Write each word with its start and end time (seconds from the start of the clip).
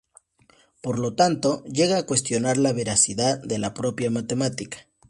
Por 0.81 0.97
lo 0.97 1.13
tanto, 1.13 1.63
llega 1.65 1.99
a 1.99 2.07
cuestionar 2.07 2.57
la 2.57 2.73
veracidad 2.73 3.37
de 3.39 3.59
la 3.59 3.75
propia 3.75 4.09
matemática. 4.09 4.87